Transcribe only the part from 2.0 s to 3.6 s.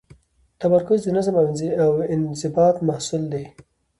انضباط محصول دی.